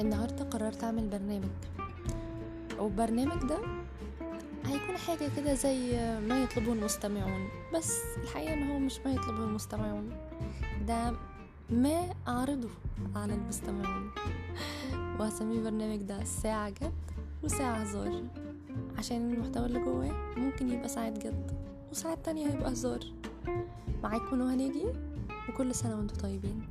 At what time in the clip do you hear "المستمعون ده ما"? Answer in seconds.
9.44-12.14